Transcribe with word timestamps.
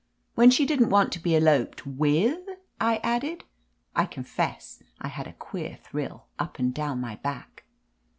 "When 0.33 0.49
she 0.49 0.65
didn't 0.65 0.89
want 0.89 1.11
to 1.13 1.19
be 1.21 1.35
eloped 1.35 1.85
with!" 1.85 2.39
I 2.91 2.97
added. 3.03 3.43
I 3.95 4.07
confess 4.07 4.81
I 4.99 5.09
had 5.09 5.27
a 5.27 5.33
queer 5.33 5.75
thrill 5.83 6.25
up 6.39 6.57
and 6.57 6.73
down 6.73 6.99
my 6.99 7.17
back. 7.17 7.65